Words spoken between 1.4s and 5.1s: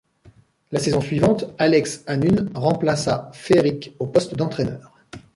Alex Hannum remplaça Feerick au poste d'entraîneur.